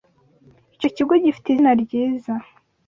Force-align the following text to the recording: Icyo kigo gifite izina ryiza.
Icyo 0.75 0.89
kigo 0.95 1.13
gifite 1.23 1.47
izina 1.49 1.71
ryiza. 1.81 2.33